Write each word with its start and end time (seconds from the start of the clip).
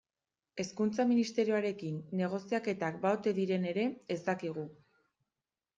Hezkuntza 0.61 1.03
Ministerioarekin 1.09 1.99
negoziaketak 2.23 2.99
ba 3.05 3.13
ote 3.19 3.35
diren 3.43 3.69
ere 3.75 3.87
ez 4.17 4.21
dakigu. 4.31 4.67